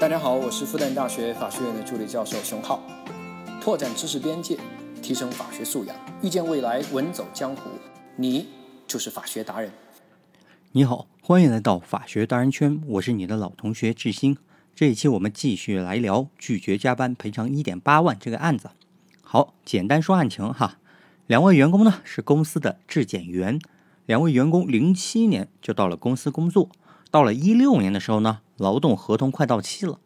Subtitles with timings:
[0.00, 2.82] 大家好，我是复旦大学法学院的助理教授熊浩，
[3.60, 4.56] 拓展知识边界，
[5.02, 7.68] 提升法学素养，遇见未来，稳走江湖。
[8.16, 8.48] 你
[8.86, 9.70] 就是法学达人。
[10.72, 14.38] 你好，欢迎来到法学达人圈，我是你的老同学志新。
[14.74, 18.70] 这一期我们继续来聊拒绝加班赔偿一点八万这个案子。
[19.20, 20.78] 好，简单说案情哈。
[21.26, 23.60] 两位员工呢是公司的质检员，
[24.06, 26.70] 两位员工零七年就到了公司工作，
[27.10, 29.98] 到了一六年的时候呢，劳动合同快到期了，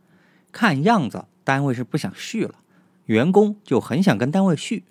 [0.50, 2.54] 看样子单位是不想续了，
[3.06, 4.84] 员工就很想跟单位续，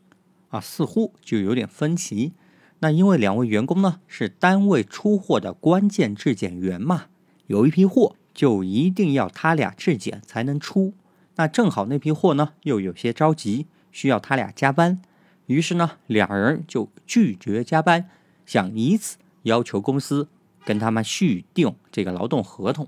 [0.49, 2.33] 啊，似乎就有点分歧。
[2.79, 7.05] 那因为两位员工呢是单位出货的关键质检员嘛，
[7.47, 10.93] 有一批货就一定要他俩质检才能出，
[11.35, 15.01] 那正好那批货呢又有些着急，需要他俩加班。
[15.45, 18.09] 于是呢，两人就拒绝加班，
[18.45, 20.27] 想以此要求公司
[20.65, 22.87] 跟他们续订这个劳动合同，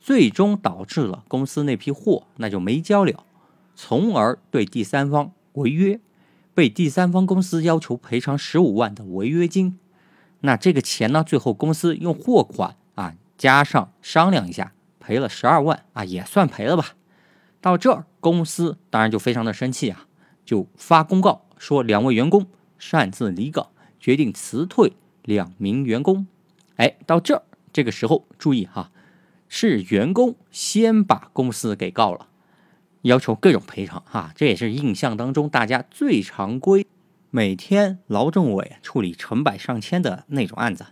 [0.00, 3.24] 最终导致了公司那批货那就没交了，
[3.74, 6.00] 从而对第三方违约，
[6.54, 9.78] 被第三方公司要求赔偿十五万的违约金。
[10.40, 16.94] 那这个钱呢，最后公司用货款啊加上商量一下，赔了十二万啊，也算赔了吧。
[17.60, 20.06] 到这儿，公司当然就非常的生气啊，
[20.44, 21.46] 就发公告。
[21.58, 22.46] 说两位员工
[22.78, 23.68] 擅自离岗，
[23.98, 26.26] 决定辞退两名员工。
[26.80, 27.42] 哎，到这儿
[27.74, 28.90] 这个时候注意哈，
[29.48, 32.28] 是员工先把公司给告了，
[33.02, 34.32] 要求各种赔偿哈。
[34.34, 36.86] 这也是印象当中大家最常规，
[37.28, 40.86] 每天劳政委处理成百上千的那种案子，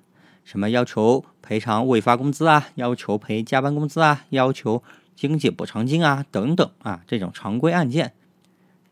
[0.45, 4.83] 什么要求赔偿未发工资啊，要求赔加班工资啊，要求
[5.17, 8.13] 经济补偿金啊等等啊，这种常规案件，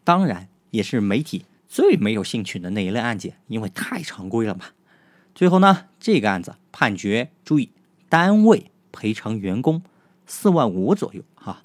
[0.02, 1.44] 当然也是媒体。
[1.68, 4.66] 最没有兴趣的那一类案件，因为太常规了嘛。
[5.36, 7.70] 最后呢，这个案子判决，注意，
[8.08, 9.82] 单位赔偿员工
[10.26, 11.62] 四万五左右哈。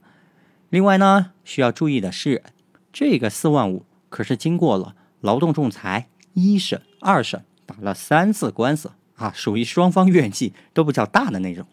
[0.69, 2.43] 另外呢，需要注意的是，
[2.91, 11.65] 这个四万五可是经过了劳动仲裁一审、二审，打了三次官司啊，属于双方怨气都比较大的那种。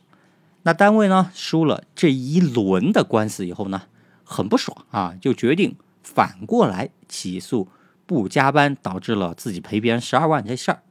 [0.63, 3.83] 那单位呢，输了这一轮的官司以后呢，
[4.23, 5.75] 很不爽啊，就决定
[6.05, 7.69] 反过来起诉。
[8.07, 10.83] 不加班导致了自己赔别人十二万这事儿，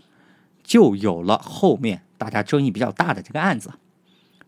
[0.68, 3.72] 就有了后面大家争议比较大的这个案子。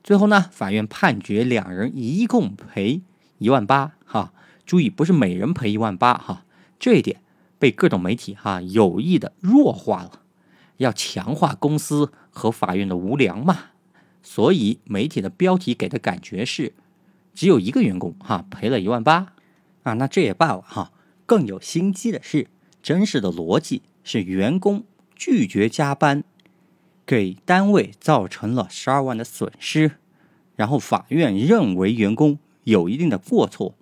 [0.03, 3.02] 最后呢，法院判决两人一共赔
[3.38, 3.94] 一万八。
[4.06, 4.34] 哈，
[4.66, 6.13] 注意不是每人赔一万八。
[6.13, 6.44] 哈，
[6.78, 7.22] 这一点
[7.57, 10.22] 被各种媒体哈有意的弱化了，
[10.78, 13.57] 要强化公司和法院的无良嘛。
[14.22, 16.74] 所以媒体的标题给的感觉是
[17.34, 19.34] 只有一个员工哈赔了一万八
[19.84, 20.91] 啊，那这也罢了哈。
[21.25, 22.47] 更有心机的是。
[22.81, 24.86] 真实的逻辑是，员工
[25.19, 26.24] 拒绝加班，
[27.06, 29.91] 给单位造成了十二万的损失，
[30.56, 33.75] 然后法院认为员工有一定的过错，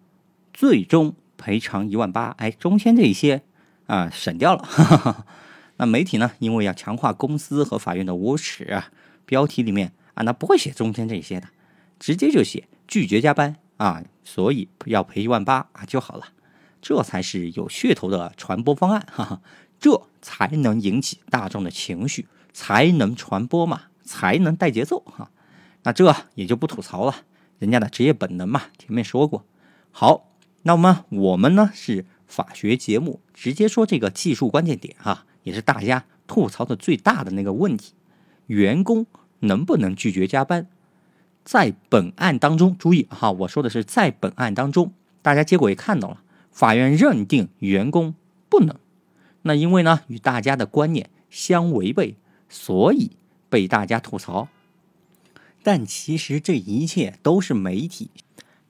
[0.51, 2.33] 最终赔偿一万八。
[2.39, 3.43] 哎，中间这一些
[3.85, 5.25] 啊省掉了。
[5.77, 8.89] 那媒体呢，因为要强化公司和法院的无耻啊，
[9.27, 11.49] 标题里面啊那不会写中间这些的，
[11.99, 16.29] 直接就写拒绝加班啊，所以要赔一万八啊就好了。
[16.79, 19.41] 这才是有噱头的传播方案，哈哈，
[19.79, 25.29] 这才能引起大众的情绪，才能传播嘛，才能带节奏哈。
[25.83, 27.15] 那这也就不吐槽了，
[27.59, 29.45] 人家的职业本能嘛，前面说过。
[29.91, 30.29] 好，
[30.63, 37.93] 那么我们呢是法学节目，直接说这个技术关键点哈，也是大家吐槽的最大的那个问题：
[38.47, 39.05] 员工
[39.39, 40.67] 能不能拒绝加班？
[41.45, 46.21] 在本案当中，注意哈，我说的是在本案当中，大家结果也看到了。
[46.51, 48.15] 法院认定员工
[48.49, 48.75] 不能，
[49.47, 53.11] 那因为呢与大家的观念相违背，所以
[53.49, 54.49] 被大家吐槽。
[55.63, 58.11] 但其实这一切都是媒体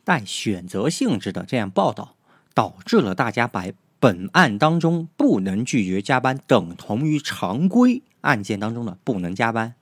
[0.03, 2.15] 带选择性质的这样报道，
[2.53, 3.65] 导致了大家把
[3.99, 9.75] 本案当中不能拒绝加班等同于常规案件当中的不能加班。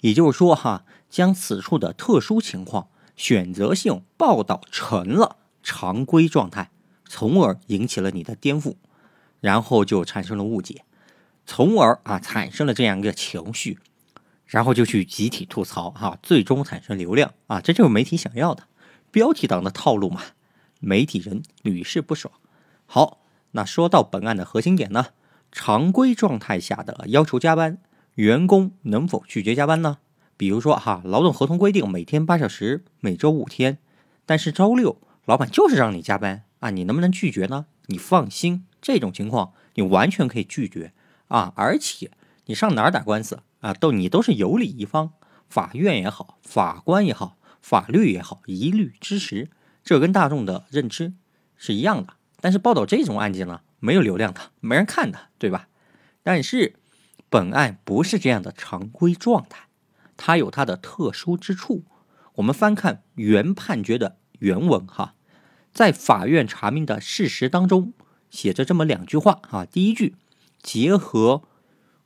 [0.00, 6.70] 也就是说，哈，将此处的特殊情况选择性报道成了常规状态。
[7.10, 8.74] 从而引起了你的颠覆，
[9.40, 10.84] 然后就产生了误解，
[11.46, 13.78] 从而啊产生了这样一个情绪，
[14.46, 18.64] 然后就去集体吐槽哈，最终产生流量啊，这就是媒体想要的
[19.10, 20.22] 标题党的套路嘛，
[20.80, 22.32] 媒体人屡试不爽。
[22.86, 23.18] 好，
[23.52, 25.06] 那说到本案的核心点呢，
[25.52, 27.78] 常规状态下的要求加班，
[28.14, 29.98] 员工能否拒绝加班呢？
[30.36, 33.78] 比如说哈，劳动合同规定每天八小时，每周五天，
[34.24, 36.44] 但是周六老板就是让你加班。
[36.60, 37.66] 啊，你能不能拒绝呢？
[37.90, 40.92] 你放心，这种情况你完全可以拒绝
[41.28, 41.52] 啊！
[41.56, 42.10] 而且
[42.46, 45.12] 你上哪儿打官司啊，都你都是有理一方，
[45.48, 49.50] 法院也好，法官也好，法律也好，一律支持。
[49.82, 51.14] 这跟大众的认知
[51.56, 52.14] 是一样的。
[52.40, 55.68] 但是报道这种案件呢，没有流量的，没人看的，对吧？
[56.22, 56.76] 但是
[57.30, 59.68] 本案不是这样的常规状态，
[60.18, 61.84] 它有它的特殊之处。
[62.34, 65.14] 我们翻看原判决的原文哈，
[65.78, 67.92] 在法院查明的事实当中
[68.30, 69.64] 写着这么两句话啊。
[69.64, 70.16] 第一句，
[70.60, 71.44] 结合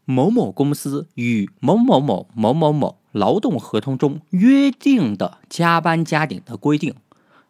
[0.05, 6.97] 某某公司与某某某某某某劳动合同中约定的加班加点的规定，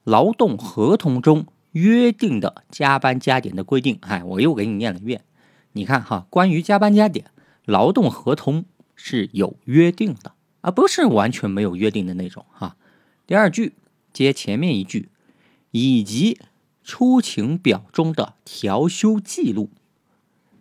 [0.04, 3.98] 劳动合同中约定的加班加点的规定。
[4.02, 5.24] 哎，我又给你念了一遍。
[5.72, 7.32] 你看哈，关于加班加点，
[7.64, 8.64] 劳动合同
[8.94, 10.34] 是有约定的。
[10.60, 12.76] 而不是完全没有约定的那种哈。
[13.26, 13.74] 第二句
[14.12, 15.08] 接前面一句，
[15.72, 16.38] 以及
[16.84, 19.70] 出勤表中的调休记录，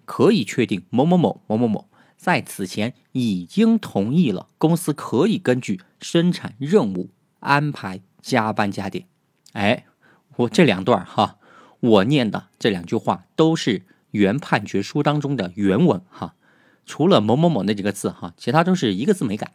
[0.06, 1.88] 可以确定某某某某某某
[2.18, 7.10] 在此前已经同意了公司可以根据生产任务
[7.40, 9.06] 安排加班加点。
[9.54, 9.86] 哎，
[10.38, 11.38] 我这两段哈，
[11.80, 16.36] 我念的这两句话都是原判决书当中的原文哈，
[16.86, 19.52] 除了某某某那几个字哈，其他都是一个字没改。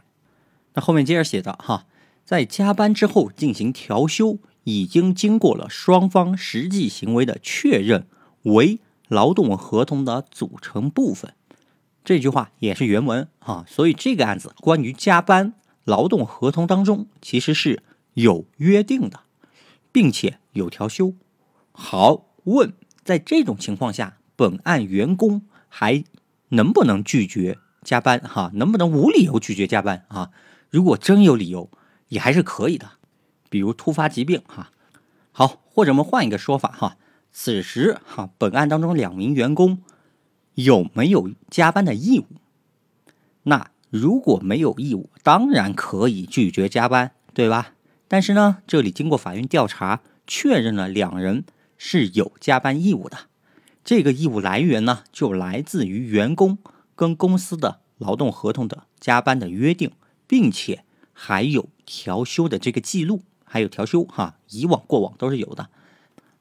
[0.74, 1.86] 那后面接着写的哈，
[2.24, 8.08] 在加班之后进行调休，已经经过了双方实际行为的确认，
[8.42, 11.34] 为劳动合同的组成部分。
[12.04, 15.54] 这句话也是原文啊，所以这个案子关于加班，
[15.84, 17.84] 劳动合同当中其实是
[18.14, 19.20] 有约定的，
[19.92, 21.14] 并且有调休。
[21.70, 22.72] 好，问
[23.04, 26.02] 在这种情况下，本案员工还
[26.48, 28.18] 能不能拒绝加班？
[28.18, 30.32] 哈，能不能无理由拒绝加班啊？
[30.70, 31.70] 如果真有理由，
[32.08, 32.94] 也还是可以的，
[33.56, 34.70] 比如突发疾病哈。
[35.32, 36.98] 好，或者我们换一个说法哈，
[37.32, 39.82] 此时哈，本案当中两名员工
[40.56, 42.26] 有没有加班的义务？
[43.44, 47.72] 那如果没有义务，当然可以拒绝加班，对吧？
[48.06, 51.44] 但是呢，这里经过法院调查，确认了两人
[51.78, 53.20] 是有加班义务的。
[53.82, 56.58] 这个义务来源呢，就来自于员工
[56.94, 59.92] 跟公司的劳动合同的加班的约定。
[60.28, 60.82] 并且
[61.12, 65.70] 还有调休的这个记录，还有调休哈，以往过往都是有的。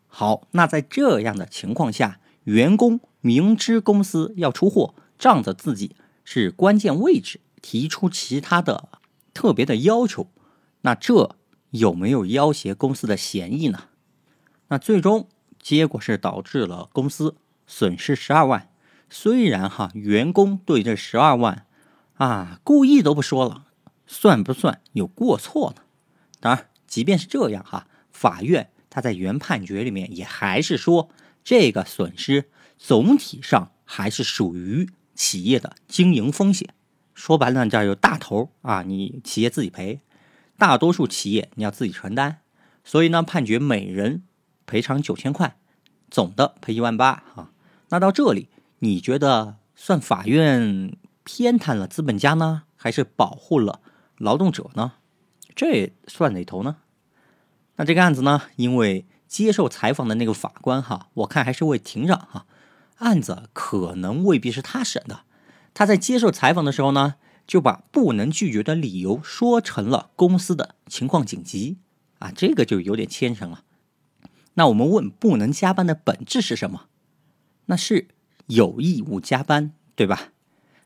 [0.08, 8.90] 好，那在这样的情况下，员工明知公司要出货，仗着自己是关键位置，提出其他的
[9.34, 10.28] 特别的要求，
[10.82, 11.36] 那这
[11.72, 13.86] 有没有要挟公司的嫌疑呢？
[14.68, 15.28] 那最终
[15.62, 17.36] 结果是导致了公司
[17.68, 18.70] 损失十二万。
[19.10, 21.66] 虽然哈，员工对这十二万
[22.16, 23.66] 啊，故意都不说了。
[24.08, 25.82] 算不算有过错呢？
[26.40, 31.10] 当然，即便是这样哈，法院他在原判决里面也还是说，
[31.44, 36.74] 这个损失总体上还是属于企业的经营风险。
[37.14, 40.00] 说白了，这有大头啊，你企业自己赔，
[40.58, 42.38] 大多数企业你要自己承担。
[42.86, 44.24] 所以呢，判决每人
[44.66, 45.58] 赔偿九千块，
[46.10, 47.52] 总的赔一万八啊。
[47.90, 48.48] 那到这里，
[48.80, 50.96] 你觉得算法院
[51.26, 53.82] 偏袒了资本家呢，还是保护了？
[54.18, 54.94] 劳动者呢？
[55.54, 56.78] 这算哪头呢？
[57.78, 58.44] 那这个案子呢？
[58.56, 62.46] 因为接受采访的那个法官哈，我看还是位庭长哈，
[62.98, 65.22] 案子可能未必是他审的。
[65.74, 71.78] 他在接受采访的时候呢，就把不能拒绝的理由说成了公司的情况紧急
[72.20, 73.64] 啊，这个就有点牵强了。
[74.54, 76.86] 那我们问，不能加班的本质是什么？
[77.66, 78.08] 那是
[78.46, 80.30] 有义务加班，对吧？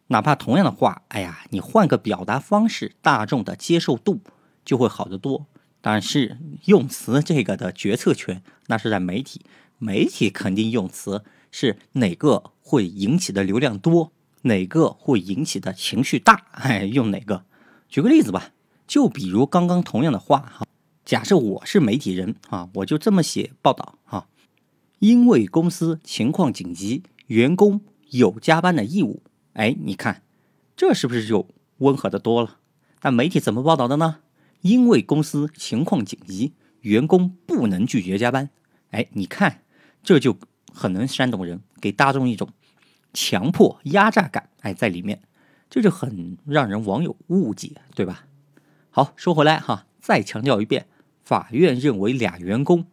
[0.08, 4.22] 哪怕同样的话，哎呀，你换个表达方式，大众的接受度
[4.66, 5.46] 就会好得多。
[5.82, 9.42] 但是用词这个的决策权，那是在媒体，
[9.78, 17.46] 媒体肯定用词是哪个会引起的流量多，哪个会引起的情绪大， 哎，用哪个？
[17.88, 18.52] 举个例子吧，
[18.88, 20.68] 就比如刚刚同样的话哈，
[21.06, 24.28] 假设我是媒体人啊，我就这么写报道哈，
[25.00, 29.24] 因为公司情况紧急，员工有加班的义务。
[29.54, 30.22] 哎，你看，
[30.76, 32.58] 这是不是就温和的多了？
[33.02, 34.18] 但媒体怎么报道的呢？
[34.62, 38.50] 因为公司情况紧急，员工不能拒绝加班。
[38.92, 39.64] 哎，你看，
[40.04, 40.38] 这就
[40.74, 42.50] 很能煽动人，给大众一种
[43.14, 44.50] 强迫压榨感。
[44.62, 45.22] 哎，在里面，
[45.70, 48.26] 这就很让人网友误解，对吧？
[48.90, 50.88] 好，说回来哈，再强调一遍，
[51.24, 52.86] 法院认为俩员工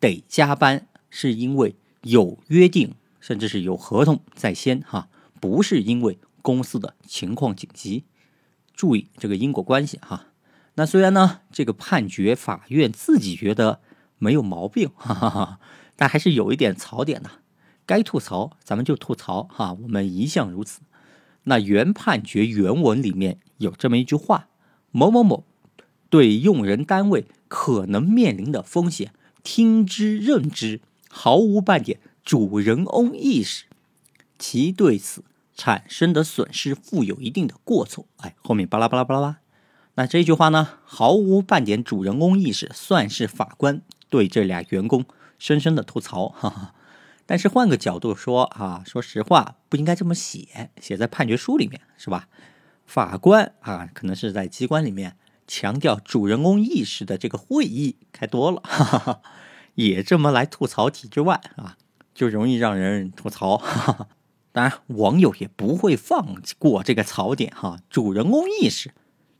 [0.00, 5.08] 得加班，是因为有约定，甚至是有合同在先哈。
[5.40, 8.04] 不是因为公司的情况紧急，
[8.74, 10.31] 注意这个因果关系哈。
[10.74, 13.80] 那虽然呢，这个判决法院自己觉得
[14.18, 15.60] 没有毛病，哈哈哈，
[15.96, 17.30] 但还是有一点槽点的。
[17.84, 20.80] 该吐槽咱们就吐槽哈，我们一向如此。
[21.44, 24.48] 那原判决原文里面有这么一句话：
[24.92, 25.44] 某某某
[26.08, 29.12] 对用人单位可能面临的风险
[29.42, 33.64] 听之任之，毫无半点主人翁意识，
[34.38, 35.24] 其对此
[35.54, 38.06] 产生的损失负有一定的过错。
[38.18, 39.40] 哎，后面巴拉巴拉巴拉，
[39.94, 45.04] 那这句话呢，毫无半点主人公意识，算是法官对这俩员工
[45.38, 46.28] 深深的吐槽。
[46.28, 46.74] 哈哈。
[47.26, 52.28] 但是换个角度说啊，说实话不应该这么写，写在判决书里面是吧？
[52.84, 59.22] 法官啊，可能是在机关里面强调主人公意识的这个会议开多了，哈哈哈，
[59.74, 61.76] 也这么来吐槽体制外啊，
[62.12, 63.56] 就容易让人吐槽。
[63.56, 64.08] 哈哈。
[64.50, 67.78] 当然，网友也不会放过这个槽点哈。
[67.88, 68.92] 主人公意识，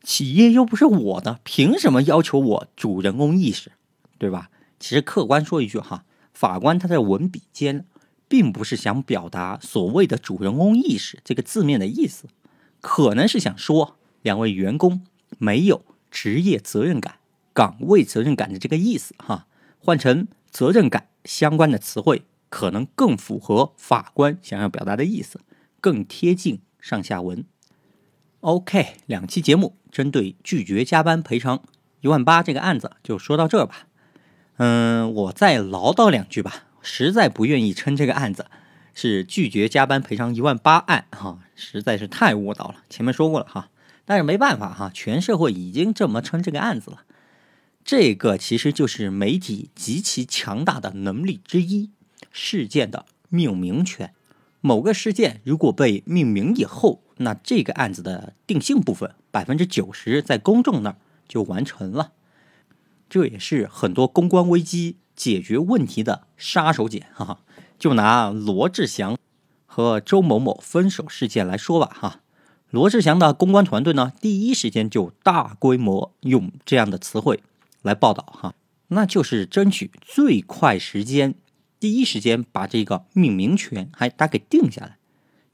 [0.03, 3.73] 企业又不是我的，凭什么要求我主人公意识，
[4.19, 4.51] 对吧？
[4.81, 6.05] 其实客观说一句哈。
[6.35, 7.87] 法官他在文笔间，
[8.27, 12.25] 并不是想表达所谓的主人公意识这个字面的意思，
[12.81, 15.05] 可能是想说两位员工
[15.39, 17.17] 没有职业责任感、
[17.53, 19.47] 岗位责任感的这个意思哈。
[19.79, 25.41] 换成责任感相关的词汇，可能更符合法官想要表达的意思，
[25.81, 27.45] 更贴近上下文。
[28.43, 31.63] OK，两期节目针对拒绝加班赔偿
[32.01, 33.87] 一万八这个案子就说到这吧。
[34.57, 36.65] 嗯，我再唠叨两句吧。
[36.81, 38.47] 实在不愿意称这个案子
[38.95, 42.83] 是拒绝加班赔偿一万八案哈，实在是太误导了。
[42.91, 43.71] 前面说过了哈，
[44.05, 47.03] 但是没办法哈，全社会已经这么称这个案子了。
[47.85, 51.91] 这个其实就是媒体极其强大的能力之一——
[52.33, 54.13] 事件的命名权。
[54.61, 62.13] 某个事件如果被命名以后，那这个案子的定性部分百分之九十在公众那儿就完成了。
[63.09, 67.41] 这也是很多公关危机解决问题的杀手锏，哈哈。
[67.79, 69.19] 就拿罗志祥
[69.67, 72.21] 和周某某分手事件来说吧，哈。
[72.71, 77.43] 罗志祥的公关团队呢，第一时间就大规模用这样的词汇
[77.83, 78.55] 来报道，哈，
[78.89, 81.35] 那就是争取最快时间，
[81.79, 84.97] 第一时间把这个命名权还他给定下来。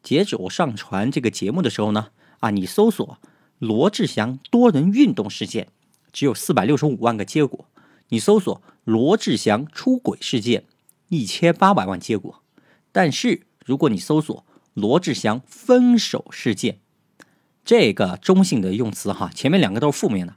[0.09, 3.19] 截止我上传这个节目的时候呢，啊，你搜索
[3.59, 5.69] 罗志祥多人运动事件。
[6.15, 7.67] 只有四百六十五万个结果，
[8.09, 10.65] 你搜索罗志祥出轨事件，
[11.11, 12.43] 一千八百万结果。
[12.91, 16.79] 但是如果你搜索罗志祥分手事件，
[17.63, 20.37] 这个中性的用词哈，前面两个都是负面的，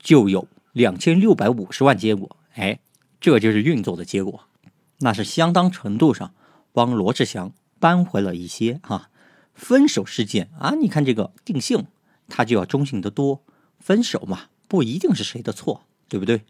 [0.00, 2.38] 就有两千六百五十万结果。
[2.54, 2.80] 哎，
[3.20, 4.44] 这就是运作的结果，
[5.00, 6.32] 那是相当程度上
[6.72, 9.09] 帮罗志祥扳回了一些哈。
[9.60, 11.86] 分手事件啊，你看这个定性，
[12.28, 13.44] 它就要中性的多，
[13.78, 14.46] 分手嘛。
[14.66, 16.42] 不一定是谁的错，对不对？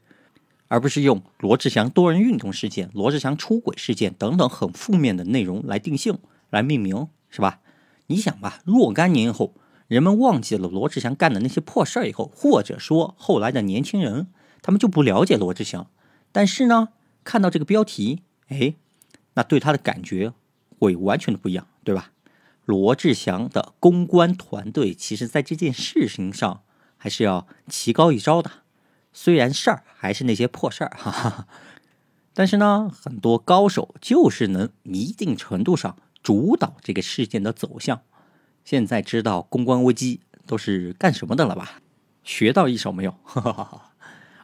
[0.68, 6.18] 而不是用罗志祥多人运动事件、罗志祥出轨事件等等很负面的内容来定性、
[6.50, 7.60] 来命名，是吧？
[8.06, 9.54] 你想吧，若干年后，
[9.88, 14.28] 人们忘记了罗志祥干的那些破事儿以后，或者说后来的年轻人，
[14.62, 15.90] 他们就不了解罗志祥，
[16.30, 16.90] 但是呢，
[17.24, 18.74] 看到这个标题，哎，
[19.34, 20.32] 那对他的感觉
[20.78, 22.12] 会完全的不一样，对吧？
[22.70, 26.62] 罗志祥的公关团队，其实在这件事情上。
[27.02, 28.50] 还是要棋高一招的，
[29.10, 31.48] 虽然事儿还是那些破事儿，哈哈，
[32.34, 38.02] 但是呢，很多高手就是能一定程度上主导这个事件的走向。
[38.66, 41.80] 现在知道公关危机都是干什么的了吧？
[42.22, 43.12] 学到一手没有？
[43.24, 43.92] 哈哈哈哈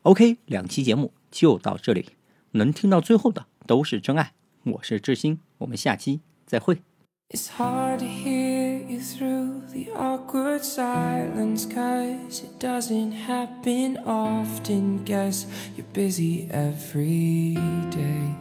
[0.01, 2.13] OK，两期节目就到这里，
[2.53, 4.33] 能听到最后的都是真爱。
[4.63, 6.81] 我是志新，我们下期再会。
[7.29, 15.03] It's hard to hear you through the awkward silence Cause it doesn't happen often.
[15.03, 17.55] Guess you're busy every
[17.91, 18.33] day.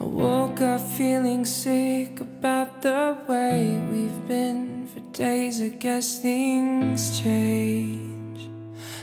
[0.00, 5.62] I woke up feeling sick about the way we've been for days.
[5.62, 8.50] I guess things change.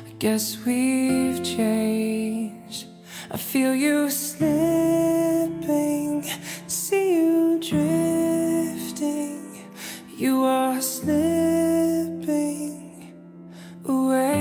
[0.06, 2.88] I guess we've changed.
[3.32, 5.96] I feel you slipping
[6.68, 9.42] see you drifting.
[10.18, 12.24] You are slipping
[13.86, 14.35] away.